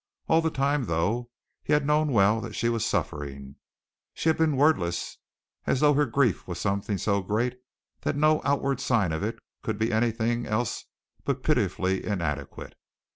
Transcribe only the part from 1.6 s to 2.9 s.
he had known well that she was